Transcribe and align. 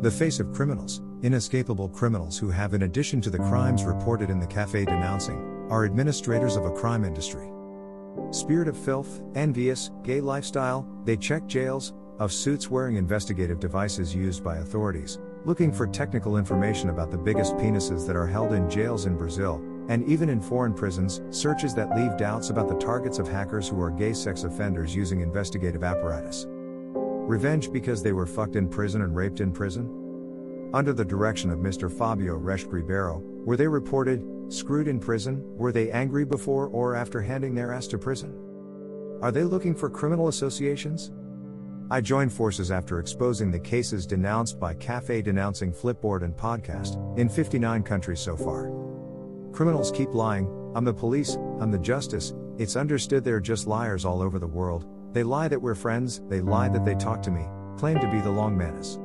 The 0.00 0.10
face 0.10 0.40
of 0.40 0.52
criminals, 0.52 1.02
inescapable 1.22 1.88
criminals 1.88 2.38
who 2.38 2.50
have, 2.50 2.72
in 2.72 2.82
addition 2.82 3.20
to 3.22 3.30
the 3.30 3.38
crimes 3.38 3.84
reported 3.84 4.30
in 4.30 4.38
the 4.38 4.46
cafe 4.46 4.84
denouncing, 4.84 5.66
are 5.70 5.84
administrators 5.84 6.56
of 6.56 6.64
a 6.64 6.70
crime 6.70 7.04
industry. 7.04 7.50
Spirit 8.30 8.68
of 8.68 8.76
filth, 8.76 9.20
envious, 9.34 9.90
gay 10.04 10.20
lifestyle, 10.20 10.88
they 11.04 11.16
check 11.16 11.46
jails, 11.46 11.92
of 12.18 12.32
suits 12.32 12.70
wearing 12.70 12.96
investigative 12.96 13.60
devices 13.60 14.14
used 14.14 14.42
by 14.42 14.58
authorities, 14.58 15.18
looking 15.44 15.72
for 15.72 15.86
technical 15.86 16.36
information 16.36 16.90
about 16.90 17.10
the 17.10 17.18
biggest 17.18 17.54
penises 17.56 18.06
that 18.06 18.16
are 18.16 18.26
held 18.26 18.52
in 18.52 18.68
jails 18.70 19.06
in 19.06 19.16
Brazil, 19.16 19.62
and 19.88 20.06
even 20.06 20.28
in 20.28 20.40
foreign 20.40 20.74
prisons, 20.74 21.20
searches 21.30 21.74
that 21.74 21.96
leave 21.96 22.16
doubts 22.16 22.50
about 22.50 22.68
the 22.68 22.76
targets 22.76 23.18
of 23.18 23.26
hackers 23.26 23.68
who 23.68 23.80
are 23.80 23.90
gay 23.90 24.12
sex 24.12 24.44
offenders 24.44 24.94
using 24.94 25.20
investigative 25.20 25.82
apparatus. 25.82 26.46
Revenge 26.48 27.72
because 27.72 28.02
they 28.02 28.12
were 28.12 28.26
fucked 28.26 28.56
in 28.56 28.68
prison 28.68 29.02
and 29.02 29.14
raped 29.14 29.40
in 29.40 29.52
prison? 29.52 30.70
Under 30.74 30.92
the 30.92 31.04
direction 31.04 31.50
of 31.50 31.58
Mr. 31.58 31.90
Fabio 31.90 32.38
Reschke 32.38 32.72
Ribeiro, 32.72 33.22
were 33.44 33.56
they 33.56 33.68
reported, 33.68 34.22
screwed 34.48 34.88
in 34.88 35.00
prison? 35.00 35.42
Were 35.56 35.72
they 35.72 35.90
angry 35.90 36.24
before 36.24 36.68
or 36.68 36.94
after 36.94 37.20
handing 37.20 37.54
their 37.54 37.72
ass 37.72 37.86
to 37.88 37.98
prison? 37.98 38.34
Are 39.22 39.32
they 39.32 39.44
looking 39.44 39.74
for 39.74 39.90
criminal 39.90 40.28
associations? 40.28 41.10
I 41.90 42.02
joined 42.02 42.32
forces 42.32 42.70
after 42.70 42.98
exposing 42.98 43.50
the 43.50 43.58
cases 43.58 44.06
denounced 44.06 44.60
by 44.60 44.74
Cafe 44.74 45.22
Denouncing 45.22 45.72
Flipboard 45.72 46.22
and 46.22 46.36
Podcast, 46.36 47.18
in 47.18 47.30
59 47.30 47.82
countries 47.82 48.20
so 48.20 48.36
far. 48.36 48.87
Criminals 49.52 49.90
keep 49.90 50.14
lying, 50.14 50.46
I'm 50.74 50.84
the 50.84 50.94
police, 50.94 51.36
I'm 51.60 51.70
the 51.70 51.78
justice, 51.78 52.34
it's 52.58 52.76
understood 52.76 53.24
they're 53.24 53.40
just 53.40 53.66
liars 53.66 54.04
all 54.04 54.22
over 54.22 54.38
the 54.38 54.46
world, 54.46 54.86
they 55.12 55.22
lie 55.22 55.48
that 55.48 55.60
we're 55.60 55.74
friends, 55.74 56.20
they 56.28 56.40
lie 56.40 56.68
that 56.68 56.84
they 56.84 56.94
talk 56.94 57.22
to 57.22 57.30
me, 57.30 57.46
claim 57.76 57.98
to 57.98 58.10
be 58.10 58.20
the 58.20 58.30
long 58.30 58.56
menace. 58.56 58.98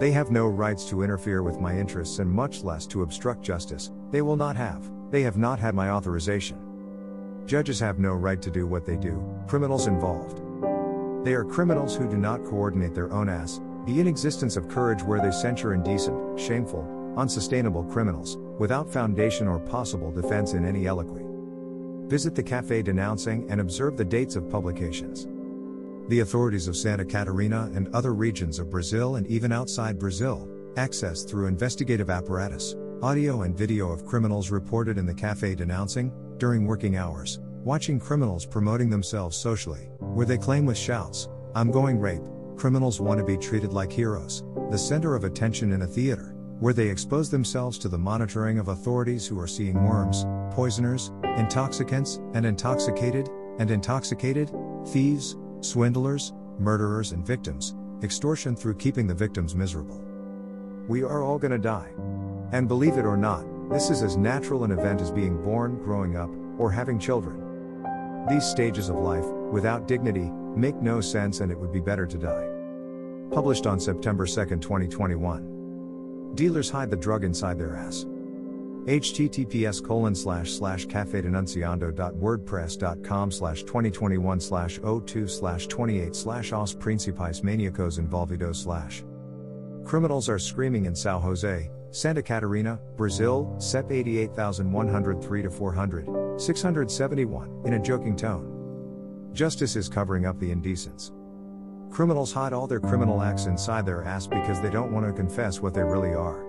They 0.00 0.10
have 0.12 0.30
no 0.30 0.46
rights 0.46 0.88
to 0.90 1.02
interfere 1.02 1.42
with 1.42 1.60
my 1.60 1.76
interests 1.76 2.18
and 2.18 2.30
much 2.30 2.62
less 2.62 2.86
to 2.88 3.02
obstruct 3.02 3.42
justice, 3.42 3.92
they 4.10 4.22
will 4.22 4.36
not 4.36 4.56
have, 4.56 4.90
they 5.10 5.22
have 5.22 5.36
not 5.36 5.58
had 5.58 5.74
my 5.74 5.90
authorization. 5.90 6.58
Judges 7.46 7.78
have 7.80 7.98
no 7.98 8.14
right 8.14 8.40
to 8.42 8.50
do 8.50 8.66
what 8.66 8.84
they 8.84 8.96
do, 8.96 9.22
criminals 9.46 9.86
involved. 9.86 10.42
They 11.24 11.34
are 11.34 11.44
criminals 11.44 11.96
who 11.96 12.08
do 12.08 12.16
not 12.16 12.44
coordinate 12.44 12.94
their 12.94 13.12
own 13.12 13.28
ass, 13.28 13.60
the 13.86 14.00
inexistence 14.00 14.56
of 14.56 14.68
courage 14.68 15.02
where 15.02 15.20
they 15.20 15.30
censure 15.30 15.74
indecent, 15.74 16.38
shameful, 16.38 16.97
unsustainable 17.18 17.84
criminals, 17.84 18.38
without 18.58 18.90
foundation 18.90 19.46
or 19.46 19.58
possible 19.58 20.10
defense 20.10 20.54
in 20.54 20.64
any 20.64 20.86
eloquy. 20.86 21.24
Visit 22.08 22.34
the 22.34 22.42
cafe 22.42 22.80
denouncing 22.80 23.50
and 23.50 23.60
observe 23.60 23.96
the 23.96 24.04
dates 24.04 24.36
of 24.36 24.48
publications. 24.48 25.28
The 26.08 26.20
authorities 26.20 26.68
of 26.68 26.76
Santa 26.76 27.04
Catarina 27.04 27.70
and 27.74 27.94
other 27.94 28.14
regions 28.14 28.58
of 28.58 28.70
Brazil 28.70 29.16
and 29.16 29.26
even 29.26 29.52
outside 29.52 29.98
Brazil, 29.98 30.48
access 30.78 31.24
through 31.24 31.48
investigative 31.48 32.08
apparatus, 32.08 32.74
audio 33.02 33.42
and 33.42 33.56
video 33.56 33.90
of 33.90 34.06
criminals 34.06 34.50
reported 34.50 34.96
in 34.96 35.04
the 35.04 35.12
cafe 35.14 35.54
denouncing, 35.54 36.10
during 36.38 36.66
working 36.66 36.96
hours, 36.96 37.40
watching 37.62 38.00
criminals 38.00 38.46
promoting 38.46 38.88
themselves 38.88 39.36
socially, 39.36 39.90
where 39.98 40.24
they 40.24 40.38
claim 40.38 40.64
with 40.64 40.78
shouts, 40.78 41.28
I'm 41.54 41.70
going 41.70 42.00
rape, 42.00 42.22
criminals 42.56 43.00
want 43.00 43.18
to 43.18 43.24
be 43.24 43.36
treated 43.36 43.72
like 43.72 43.92
heroes, 43.92 44.44
the 44.70 44.78
center 44.78 45.14
of 45.14 45.24
attention 45.24 45.72
in 45.72 45.82
a 45.82 45.86
theater, 45.86 46.34
where 46.60 46.74
they 46.74 46.88
expose 46.88 47.30
themselves 47.30 47.78
to 47.78 47.88
the 47.88 47.98
monitoring 47.98 48.58
of 48.58 48.68
authorities 48.68 49.26
who 49.26 49.38
are 49.38 49.46
seeing 49.46 49.84
worms, 49.84 50.24
poisoners, 50.50 51.12
intoxicants, 51.36 52.20
and 52.34 52.44
intoxicated, 52.44 53.28
and 53.58 53.70
intoxicated, 53.70 54.50
thieves, 54.88 55.36
swindlers, 55.60 56.32
murderers, 56.58 57.12
and 57.12 57.24
victims, 57.24 57.76
extortion 58.02 58.56
through 58.56 58.74
keeping 58.74 59.06
the 59.06 59.14
victims 59.14 59.54
miserable. 59.54 60.02
We 60.88 61.02
are 61.04 61.22
all 61.22 61.38
gonna 61.38 61.58
die. 61.58 61.90
And 62.52 62.66
believe 62.66 62.96
it 62.96 63.04
or 63.04 63.16
not, 63.16 63.44
this 63.70 63.90
is 63.90 64.02
as 64.02 64.16
natural 64.16 64.64
an 64.64 64.72
event 64.72 65.00
as 65.00 65.10
being 65.10 65.40
born, 65.42 65.76
growing 65.84 66.16
up, 66.16 66.30
or 66.58 66.72
having 66.72 66.98
children. 66.98 67.44
These 68.28 68.44
stages 68.44 68.88
of 68.88 68.96
life, 68.96 69.26
without 69.52 69.86
dignity, 69.86 70.30
make 70.56 70.76
no 70.76 71.00
sense 71.00 71.40
and 71.40 71.52
it 71.52 71.58
would 71.58 71.72
be 71.72 71.80
better 71.80 72.06
to 72.06 72.18
die. 72.18 72.48
Published 73.30 73.66
on 73.66 73.78
September 73.78 74.26
2, 74.26 74.32
2021. 74.56 75.57
Dealers 76.38 76.70
hide 76.70 76.88
the 76.88 76.96
drug 76.96 77.24
inside 77.24 77.58
their 77.58 77.74
ass. 77.74 78.06
https 78.84 79.84
colon 79.84 80.14
slash 80.14 80.52
slash 80.52 80.86
cafedenunciando.wordpress.com 80.86 83.32
slash 83.32 83.64
2021 83.64 84.38
slash 84.38 84.78
02 84.78 85.26
slash 85.26 85.66
28 85.66 86.14
slash 86.14 86.52
os 86.52 86.76
principais 86.76 87.42
maniacos 87.42 87.98
envolvidos 87.98 88.54
slash. 88.54 89.02
Criminals 89.84 90.28
are 90.28 90.38
screaming 90.38 90.84
in 90.84 90.94
Sao 90.94 91.18
Jose, 91.18 91.68
Santa 91.90 92.22
Catarina, 92.22 92.78
Brazil, 92.96 93.56
CEP 93.58 93.90
88103 93.90 95.42
to 95.42 95.50
400, 95.50 96.40
671, 96.40 97.62
in 97.64 97.74
a 97.74 97.80
joking 97.80 98.14
tone. 98.14 99.28
Justice 99.32 99.74
is 99.74 99.88
covering 99.88 100.24
up 100.24 100.38
the 100.38 100.52
indecents. 100.52 101.10
Criminals 101.90 102.32
hide 102.32 102.52
all 102.52 102.66
their 102.66 102.80
criminal 102.80 103.22
acts 103.22 103.46
inside 103.46 103.84
their 103.84 104.04
ass 104.04 104.26
because 104.26 104.60
they 104.60 104.70
don't 104.70 104.92
want 104.92 105.06
to 105.06 105.12
confess 105.12 105.60
what 105.60 105.74
they 105.74 105.82
really 105.82 106.14
are. 106.14 106.44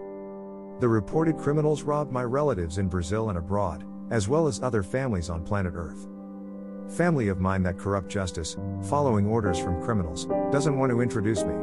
The 0.80 0.88
reported 0.88 1.38
criminals 1.38 1.84
robbed 1.84 2.12
my 2.12 2.24
relatives 2.24 2.78
in 2.78 2.88
Brazil 2.88 3.30
and 3.30 3.38
abroad, 3.38 3.84
as 4.12 4.28
well 4.28 4.48
as 4.48 4.62
other 4.62 4.84
families 4.84 5.30
on 5.30 5.44
planet 5.44 5.74
Earth. 5.76 6.08
Family 6.90 7.28
of 7.30 7.40
mine 7.40 7.64
that 7.64 7.78
corrupt 7.78 8.10
justice, 8.10 8.58
following 8.90 9.28
orders 9.28 9.60
from 9.60 9.82
criminals, 9.82 10.26
doesn't 10.52 10.78
want 10.78 10.92
to 10.92 11.02
introduce 11.02 11.44
me. 11.44 11.56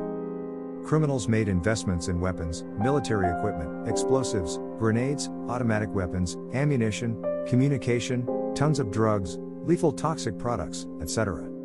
Criminals 0.85 1.29
made 1.29 1.49
investments 1.49 2.09
in 2.09 2.21
weapons, 2.21 2.65
military 2.79 3.29
equipment, 3.29 3.89
explosives, 3.89 4.59
grenades, 4.79 5.29
automatic 5.49 5.93
weapons, 5.93 6.37
ammunition, 6.55 7.17
communication, 7.47 8.27
tons 8.55 8.79
of 8.79 8.91
drugs, 8.91 9.39
lethal 9.65 9.93
toxic 9.93 10.39
products, 10.39 10.87
etc. 11.01 11.56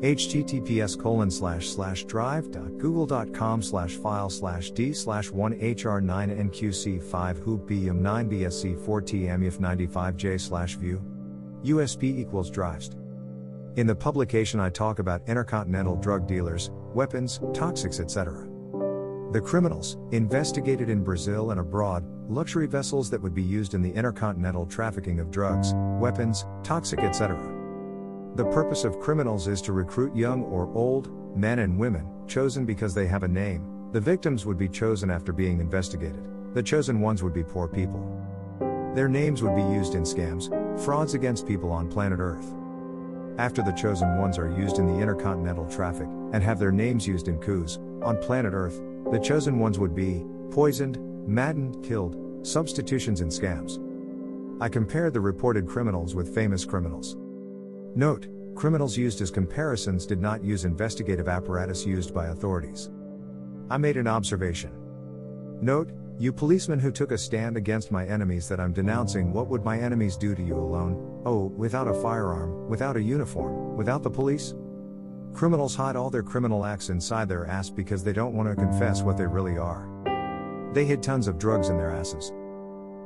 https 0.00 0.98
colon 0.98 1.30
slash 1.30 1.68
slash 1.68 2.04
drive.google.com 2.04 3.62
slash 3.62 3.96
file 3.96 4.30
slash 4.30 4.70
d 4.70 4.92
slash 4.92 5.30
1 5.30 5.52
hr 5.52 6.00
9 6.00 6.50
nqc 6.50 7.02
5 7.02 7.38
hoop 7.38 7.68
bm 7.68 7.96
9 7.96 8.30
bsc 8.30 8.84
4 8.84 9.02
tmuf 9.02 9.58
95j 9.58 10.40
slash 10.40 10.76
view 10.76 11.02
usp 11.64 12.02
equals 12.02 12.50
drives 12.50 12.90
in 13.76 13.86
the 13.86 13.94
publication 13.94 14.58
I 14.58 14.70
talk 14.70 14.98
about 14.98 15.28
intercontinental 15.28 15.96
drug 15.96 16.26
dealers, 16.26 16.70
weapons, 16.94 17.38
toxics, 17.52 18.00
etc. 18.00 18.48
The 19.32 19.40
criminals, 19.40 19.98
investigated 20.12 20.88
in 20.88 21.04
Brazil 21.04 21.50
and 21.50 21.60
abroad, 21.60 22.04
luxury 22.28 22.66
vessels 22.66 23.10
that 23.10 23.20
would 23.20 23.34
be 23.34 23.42
used 23.42 23.74
in 23.74 23.82
the 23.82 23.92
intercontinental 23.92 24.66
trafficking 24.66 25.20
of 25.20 25.30
drugs, 25.30 25.74
weapons, 26.00 26.46
toxic, 26.62 27.00
etc. 27.00 27.55
The 28.36 28.44
purpose 28.44 28.84
of 28.84 29.00
criminals 29.00 29.48
is 29.48 29.62
to 29.62 29.72
recruit 29.72 30.14
young 30.14 30.42
or 30.42 30.70
old, 30.74 31.08
men 31.34 31.60
and 31.60 31.78
women, 31.78 32.06
chosen 32.28 32.66
because 32.66 32.92
they 32.92 33.06
have 33.06 33.22
a 33.22 33.28
name. 33.28 33.88
The 33.92 34.00
victims 34.00 34.44
would 34.44 34.58
be 34.58 34.68
chosen 34.68 35.10
after 35.10 35.32
being 35.32 35.58
investigated. 35.58 36.22
The 36.52 36.62
chosen 36.62 37.00
ones 37.00 37.22
would 37.22 37.32
be 37.32 37.42
poor 37.42 37.66
people. 37.66 38.04
Their 38.94 39.08
names 39.08 39.42
would 39.42 39.56
be 39.56 39.62
used 39.62 39.94
in 39.94 40.02
scams, 40.02 40.50
frauds 40.78 41.14
against 41.14 41.48
people 41.48 41.72
on 41.72 41.88
planet 41.88 42.18
Earth. 42.20 42.54
After 43.38 43.62
the 43.62 43.72
chosen 43.72 44.18
ones 44.18 44.36
are 44.36 44.50
used 44.50 44.78
in 44.78 44.86
the 44.86 45.00
intercontinental 45.00 45.66
traffic, 45.70 46.08
and 46.34 46.42
have 46.42 46.58
their 46.58 46.72
names 46.72 47.06
used 47.06 47.28
in 47.28 47.38
coups, 47.38 47.78
on 48.02 48.20
planet 48.20 48.52
Earth, 48.52 48.82
the 49.12 49.18
chosen 49.18 49.58
ones 49.58 49.78
would 49.78 49.94
be 49.94 50.26
poisoned, 50.50 50.98
maddened, 51.26 51.82
killed, 51.82 52.46
substitutions, 52.46 53.22
and 53.22 53.30
scams. 53.30 53.80
I 54.60 54.68
compared 54.68 55.14
the 55.14 55.20
reported 55.22 55.66
criminals 55.66 56.14
with 56.14 56.34
famous 56.34 56.66
criminals. 56.66 57.16
Note, 57.96 58.28
criminals 58.54 58.94
used 58.94 59.22
as 59.22 59.30
comparisons 59.30 60.04
did 60.04 60.20
not 60.20 60.44
use 60.44 60.66
investigative 60.66 61.28
apparatus 61.28 61.86
used 61.86 62.12
by 62.12 62.26
authorities. 62.26 62.90
I 63.70 63.78
made 63.78 63.96
an 63.96 64.06
observation. 64.06 64.70
Note, 65.62 65.92
you 66.18 66.30
policemen 66.30 66.78
who 66.78 66.92
took 66.92 67.10
a 67.10 67.16
stand 67.16 67.56
against 67.56 67.90
my 67.90 68.04
enemies 68.04 68.50
that 68.50 68.60
I'm 68.60 68.74
denouncing, 68.74 69.32
what 69.32 69.48
would 69.48 69.64
my 69.64 69.78
enemies 69.78 70.18
do 70.18 70.34
to 70.34 70.42
you 70.42 70.56
alone? 70.56 71.22
Oh, 71.24 71.46
without 71.56 71.88
a 71.88 71.94
firearm, 71.94 72.68
without 72.68 72.98
a 72.98 73.02
uniform, 73.02 73.78
without 73.78 74.02
the 74.02 74.10
police? 74.10 74.54
Criminals 75.32 75.74
hide 75.74 75.96
all 75.96 76.10
their 76.10 76.22
criminal 76.22 76.66
acts 76.66 76.90
inside 76.90 77.30
their 77.30 77.46
ass 77.46 77.70
because 77.70 78.04
they 78.04 78.12
don't 78.12 78.34
want 78.34 78.46
to 78.46 78.54
confess 78.54 79.00
what 79.00 79.16
they 79.16 79.26
really 79.26 79.56
are. 79.56 79.88
They 80.74 80.84
hid 80.84 81.02
tons 81.02 81.28
of 81.28 81.38
drugs 81.38 81.70
in 81.70 81.78
their 81.78 81.92
asses. 81.92 82.30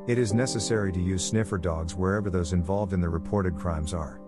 It 0.09 0.19
is 0.19 0.35
necessary 0.35 0.91
to 0.91 1.00
use 1.00 1.25
sniffer 1.25 1.59
dogs 1.59 1.94
wherever 1.94 2.29
those 2.29 2.53
involved 2.53 2.93
in 2.93 3.00
the 3.00 3.09
reported 3.09 3.56
crimes 3.56 3.94
are. 3.94 4.20